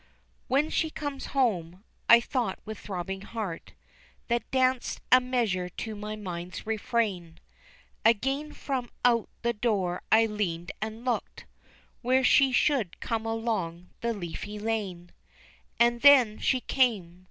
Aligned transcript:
"WHEN 0.47 0.71
she 0.71 0.89
comes 0.89 1.27
home," 1.37 1.83
I 2.09 2.19
thought 2.19 2.57
with 2.65 2.79
throbbing 2.79 3.21
heart, 3.21 3.73
That 4.29 4.49
danced 4.49 4.99
a 5.11 5.21
measure 5.21 5.69
to 5.69 5.93
my 5.95 6.15
mind's 6.15 6.65
refrain. 6.65 7.37
Again 8.03 8.51
from 8.51 8.89
out 9.05 9.29
the 9.43 9.53
door 9.53 10.01
I 10.11 10.25
leaned 10.25 10.71
and 10.81 11.05
looked, 11.05 11.45
Where 12.01 12.23
she 12.23 12.51
should 12.51 12.99
come 12.99 13.27
along 13.27 13.91
the 14.01 14.11
leafy 14.11 14.57
lane. 14.57 15.11
And 15.79 16.01
then 16.01 16.39
she 16.39 16.61
came. 16.61 17.19